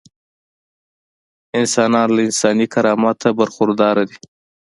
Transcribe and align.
انسانان 1.59 2.07
له 2.15 2.21
انساني 2.27 2.67
کرامته 2.73 3.27
برخورداره 3.39 4.03
دي. 4.09 4.17